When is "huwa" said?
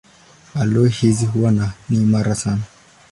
1.25-1.51